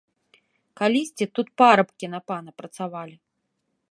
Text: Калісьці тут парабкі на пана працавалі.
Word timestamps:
Калісьці 0.79 1.27
тут 1.39 1.47
парабкі 1.63 2.05
на 2.15 2.19
пана 2.31 2.51
працавалі. 2.61 3.15